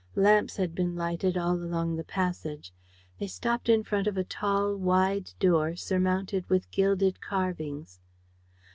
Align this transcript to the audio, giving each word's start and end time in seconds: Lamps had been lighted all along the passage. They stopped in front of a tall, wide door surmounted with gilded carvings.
Lamps 0.15 0.55
had 0.57 0.73
been 0.73 0.95
lighted 0.95 1.37
all 1.37 1.53
along 1.57 1.95
the 1.95 2.03
passage. 2.03 2.73
They 3.19 3.27
stopped 3.27 3.69
in 3.69 3.83
front 3.83 4.07
of 4.07 4.17
a 4.17 4.23
tall, 4.23 4.75
wide 4.75 5.29
door 5.37 5.75
surmounted 5.75 6.49
with 6.49 6.71
gilded 6.71 7.21
carvings. 7.21 7.99